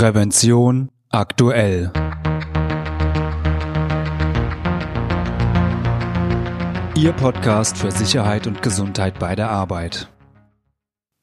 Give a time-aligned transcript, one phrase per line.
[0.00, 1.92] Prävention aktuell.
[6.96, 10.10] Ihr Podcast für Sicherheit und Gesundheit bei der Arbeit.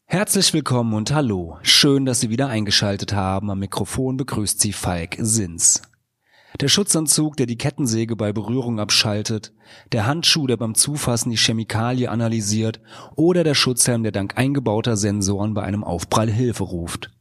[0.06, 1.58] Herzlich willkommen und hallo.
[1.64, 3.50] Schön, dass Sie wieder eingeschaltet haben.
[3.50, 5.82] Am Mikrofon begrüßt Sie Falk Sins.
[6.62, 9.54] Der Schutzanzug, der die Kettensäge bei Berührung abschaltet,
[9.92, 12.80] der Handschuh, der beim Zufassen die Chemikalie analysiert
[13.16, 17.17] oder der Schutzhelm, der dank eingebauter Sensoren bei einem Aufprall Hilfe ruft.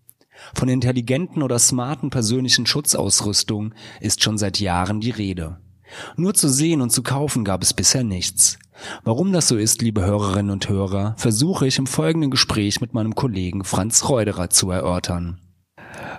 [0.55, 5.59] Von intelligenten oder smarten persönlichen Schutzausrüstung ist schon seit Jahren die Rede.
[6.17, 8.59] Nur zu sehen und zu kaufen gab es bisher nichts.
[9.05, 13.15] Warum das so ist, liebe Hörerinnen und Hörer, versuche ich im folgenden Gespräch mit meinem
[13.15, 15.41] Kollegen Franz Reuderer zu erörtern.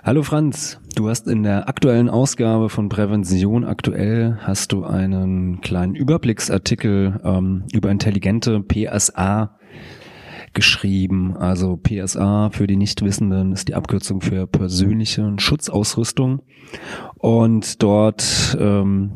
[0.02, 5.94] Hallo Franz, du hast in der aktuellen Ausgabe von Prävention aktuell hast du einen kleinen
[5.94, 9.58] Überblicksartikel ähm, über intelligente PSA
[10.58, 11.36] geschrieben.
[11.36, 16.42] Also PSA für die Nichtwissenden ist die Abkürzung für persönliche Schutzausrüstung.
[17.14, 19.12] Und dort ähm,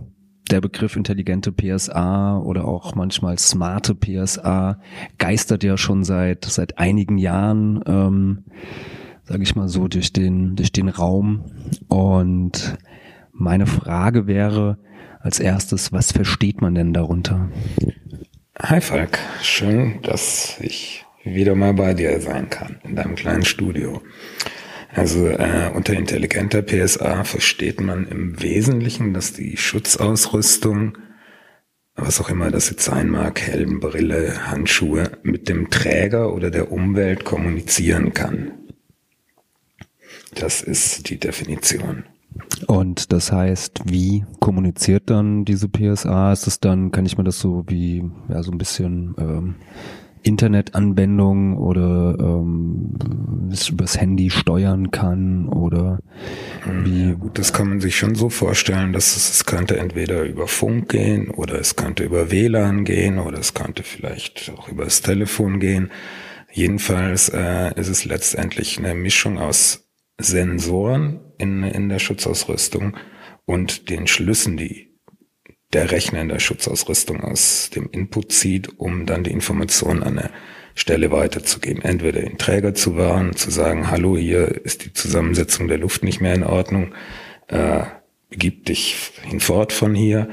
[0.53, 4.79] der Begriff intelligente PSA oder auch manchmal smarte PSA
[5.19, 8.45] geistert ja schon seit seit einigen Jahren, ähm,
[9.25, 11.47] sage ich mal so, durch den durch den Raum.
[11.89, 12.79] Und
[13.33, 14.79] meine Frage wäre
[15.19, 17.49] als erstes, was versteht man denn darunter?
[18.61, 24.03] Hi Falk, schön, dass ich wieder mal bei dir sein kann, in deinem kleinen Studio.
[24.95, 30.99] Also äh, unter intelligenter PSA versteht man im Wesentlichen, dass die Schutzausrüstung,
[31.95, 36.73] was auch immer das jetzt sein mag, Helm, Brille, Handschuhe, mit dem Träger oder der
[36.73, 38.53] Umwelt kommunizieren kann.
[40.35, 42.05] Das ist die Definition.
[42.67, 46.33] Und das heißt, wie kommuniziert dann diese PSA?
[46.33, 49.55] Ist es dann, kann ich mir das so wie, ja, so ein bisschen ähm,
[50.23, 52.97] Internetanwendung oder ähm,
[53.71, 55.99] übers Handy steuern kann oder
[56.85, 57.09] wie?
[57.09, 60.47] Ja, gut, das kann man sich schon so vorstellen, dass es, es könnte entweder über
[60.47, 65.01] Funk gehen oder es könnte über WLAN gehen oder es könnte vielleicht auch über das
[65.03, 65.91] Telefon gehen.
[66.53, 72.97] Jedenfalls äh, ist es letztendlich eine Mischung aus Sensoren in, in der Schutzausrüstung
[73.45, 74.92] und den Schlüssen, die
[75.73, 80.31] der Rechner in der Schutzausrüstung aus dem Input zieht, um dann die Information an eine
[80.75, 81.83] Stelle weiterzugeben.
[81.83, 86.21] Entweder den Träger zu warnen, zu sagen, hallo, hier ist die Zusammensetzung der Luft nicht
[86.21, 86.95] mehr in Ordnung,
[87.49, 87.85] äh,
[88.31, 90.29] begib dich hinfort von hier,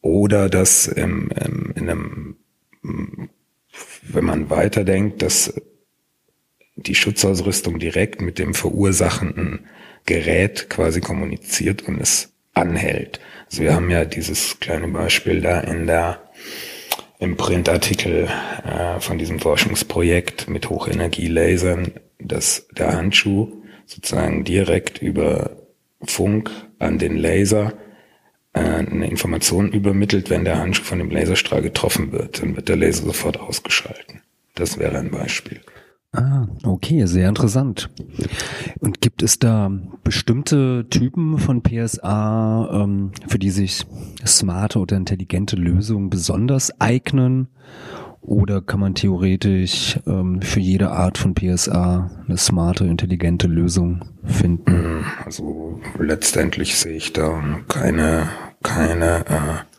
[0.00, 2.36] oder dass ähm, ähm, in einem,
[4.02, 5.54] wenn man weiterdenkt, dass
[6.76, 9.66] die Schutzausrüstung direkt mit dem verursachenden
[10.04, 13.20] Gerät quasi kommuniziert und es anhält.
[13.46, 16.20] Also wir haben ja dieses kleine Beispiel da in der
[17.18, 18.28] im Printartikel
[18.64, 25.50] äh, von diesem Forschungsprojekt mit Hochenergielasern, dass der Handschuh sozusagen direkt über
[26.02, 27.74] Funk an den Laser
[28.54, 32.76] äh, eine Information übermittelt, wenn der Handschuh von dem Laserstrahl getroffen wird, dann wird der
[32.76, 34.22] Laser sofort ausgeschalten.
[34.56, 35.60] Das wäre ein Beispiel.
[36.14, 37.88] Ah, okay, sehr interessant.
[38.80, 39.70] Und gibt es da
[40.04, 43.86] bestimmte Typen von PSA, ähm, für die sich
[44.26, 47.48] smarte oder intelligente Lösungen besonders eignen?
[48.20, 55.04] Oder kann man theoretisch ähm, für jede Art von PSA eine smarte, intelligente Lösung finden?
[55.24, 58.28] Also letztendlich sehe ich da keine,
[58.62, 59.71] keine äh,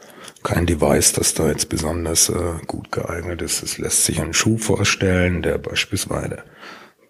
[0.44, 3.64] kein Device, das da jetzt besonders äh, gut geeignet ist.
[3.64, 6.44] Es lässt sich einen Schuh vorstellen, der beispielsweise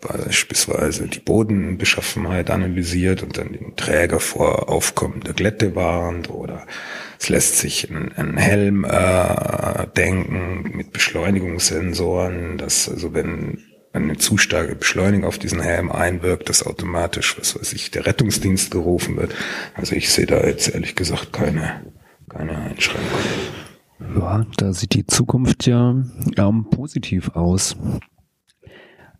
[0.07, 6.67] beispielsweise die Bodenbeschaffenheit analysiert und dann den Träger vor aufkommender Glätte warnt oder
[7.19, 14.37] es lässt sich ein, ein Helm äh, denken mit Beschleunigungssensoren, dass also wenn eine zu
[14.37, 19.33] starke Beschleunigung auf diesen Helm einwirkt, dass automatisch, was weiß ich, der Rettungsdienst gerufen wird.
[19.75, 21.83] Also ich sehe da jetzt ehrlich gesagt keine
[22.33, 23.19] keine Einschränkung.
[24.17, 25.95] Ja, da sieht die Zukunft ja
[26.37, 27.77] ähm, positiv aus.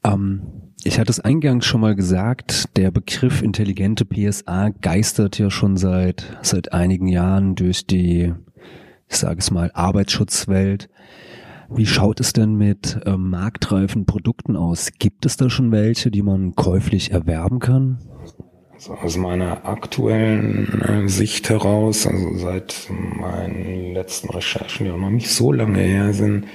[0.03, 5.77] Ähm, ich hatte es eingangs schon mal gesagt, der Begriff intelligente PSA geistert ja schon
[5.77, 8.33] seit, seit einigen Jahren durch die,
[9.07, 10.89] ich sage es mal, Arbeitsschutzwelt.
[11.69, 14.89] Wie schaut es denn mit ähm, marktreifen Produkten aus?
[14.99, 17.99] Gibt es da schon welche, die man käuflich erwerben kann?
[18.83, 25.09] Also aus meiner aktuellen äh, Sicht heraus, also seit meinen letzten Recherchen, die auch noch
[25.09, 26.47] nicht so lange her sind,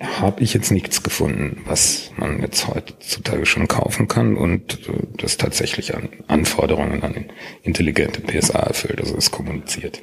[0.00, 5.36] habe ich jetzt nichts gefunden, was man jetzt heutzutage schon kaufen kann und äh, das
[5.36, 7.26] tatsächlich an Anforderungen an
[7.62, 10.00] intelligente PSA erfüllt, also es kommuniziert.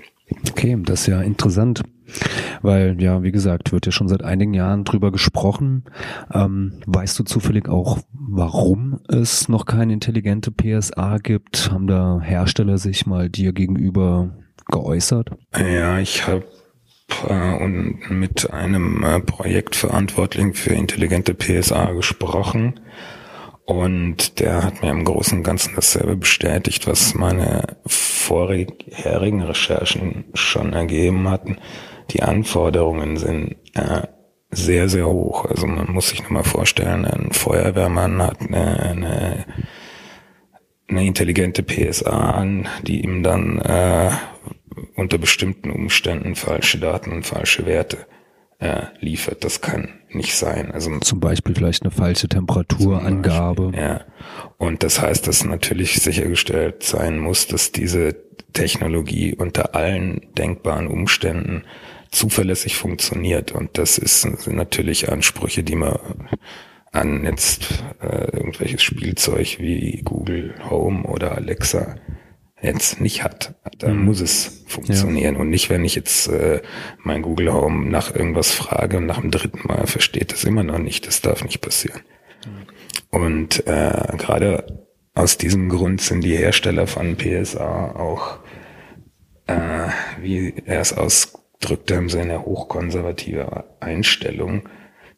[0.49, 1.83] Okay, das ist ja interessant,
[2.61, 5.85] weil ja, wie gesagt, wird ja schon seit einigen Jahren drüber gesprochen.
[6.33, 11.71] Ähm, weißt du zufällig auch, warum es noch keine intelligente PSA gibt?
[11.71, 14.29] Haben da Hersteller sich mal dir gegenüber
[14.67, 15.31] geäußert?
[15.55, 16.45] Ja, ich habe
[17.27, 22.79] äh, und mit einem äh, Projektverantwortlichen für intelligente PSA gesprochen.
[23.65, 27.77] Und der hat mir im Großen und Ganzen dasselbe bestätigt, was meine
[28.19, 31.57] vorherigen Recherchen schon ergeben hatten.
[32.11, 34.03] Die Anforderungen sind äh,
[34.51, 35.45] sehr, sehr hoch.
[35.45, 39.45] Also man muss sich nur mal vorstellen, ein Feuerwehrmann hat eine, eine,
[40.87, 44.11] eine intelligente PSA an, die ihm dann äh,
[44.95, 48.05] unter bestimmten Umständen falsche Daten und falsche Werte
[48.59, 49.43] äh, liefert.
[49.43, 50.71] Das kann nicht sein.
[50.71, 53.71] Also zum Beispiel vielleicht eine falsche Temperaturangabe.
[53.75, 54.01] Ja.
[54.57, 58.15] Und das heißt, dass natürlich sichergestellt sein muss, dass diese
[58.53, 61.63] Technologie unter allen denkbaren Umständen
[62.11, 63.51] zuverlässig funktioniert.
[63.51, 65.97] Und das ist, sind natürlich Ansprüche, die man
[66.91, 71.95] an jetzt äh, irgendwelches Spielzeug wie Google Home oder Alexa
[72.61, 73.55] jetzt nicht hat.
[73.77, 74.05] Da mhm.
[74.05, 75.41] muss es funktionieren ja.
[75.41, 76.61] und nicht, wenn ich jetzt äh,
[77.03, 80.79] mein Google Home nach irgendwas frage und nach dem dritten Mal versteht es immer noch
[80.79, 81.07] nicht.
[81.07, 82.01] Das darf nicht passieren.
[82.45, 83.19] Mhm.
[83.21, 88.39] Und äh, gerade aus diesem Grund sind die Hersteller von PSA auch,
[89.47, 89.89] äh,
[90.21, 94.69] wie er es ausdrückte, haben sie eine hochkonservative Einstellung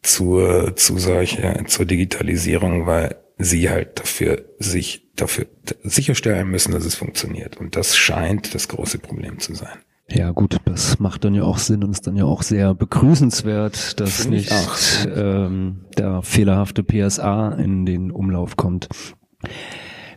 [0.02, 5.46] zur, zu solcher, zur Digitalisierung, weil sie halt dafür sich dafür
[5.82, 7.58] sicherstellen müssen, dass es funktioniert.
[7.58, 9.78] Und das scheint das große Problem zu sein.
[10.08, 13.98] Ja gut, das macht dann ja auch Sinn und ist dann ja auch sehr begrüßenswert,
[14.00, 14.52] dass Find nicht
[15.14, 18.88] ähm, der fehlerhafte PSA in den Umlauf kommt.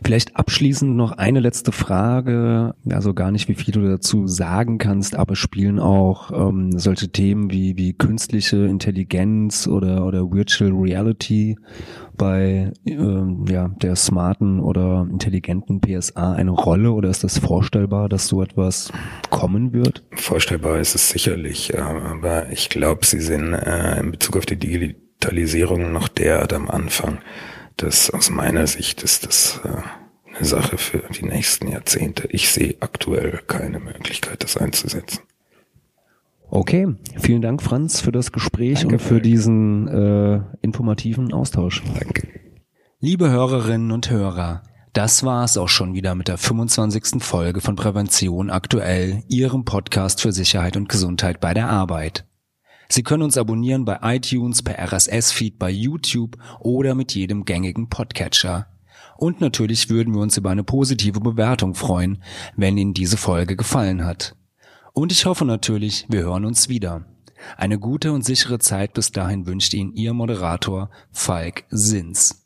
[0.04, 5.16] Vielleicht abschließend noch eine letzte Frage, also gar nicht, wie viel du dazu sagen kannst,
[5.16, 11.56] aber spielen auch ähm, solche Themen wie, wie künstliche Intelligenz oder, oder Virtual Reality
[12.16, 18.28] bei ähm, ja, der smarten oder intelligenten PSA eine Rolle oder ist das vorstellbar, dass
[18.28, 18.92] so etwas
[19.30, 20.04] kommen wird?
[20.12, 25.92] Vorstellbar ist es sicherlich, aber ich glaube, sie sind äh, in Bezug auf die Digitalisierung
[25.92, 27.18] noch derart am Anfang.
[27.76, 29.68] Das aus meiner Sicht ist das äh,
[30.34, 32.28] eine Sache für die nächsten Jahrzehnte.
[32.30, 35.20] Ich sehe aktuell keine Möglichkeit, das einzusetzen.
[36.48, 41.82] Okay, vielen Dank, Franz, für das Gespräch Danke, und für diesen äh, informativen Austausch.
[41.98, 42.28] Danke.
[43.00, 44.62] Liebe Hörerinnen und Hörer,
[44.92, 47.22] das war es auch schon wieder mit der 25.
[47.22, 52.24] Folge von Prävention aktuell, Ihrem Podcast für Sicherheit und Gesundheit bei der Arbeit.
[52.88, 58.68] Sie können uns abonnieren bei iTunes, per RSS-Feed bei YouTube oder mit jedem gängigen Podcatcher.
[59.16, 62.22] Und natürlich würden wir uns über eine positive Bewertung freuen,
[62.56, 64.36] wenn Ihnen diese Folge gefallen hat.
[64.92, 67.06] Und ich hoffe natürlich, wir hören uns wieder.
[67.56, 72.45] Eine gute und sichere Zeit bis dahin wünscht Ihnen Ihr Moderator Falk Sins.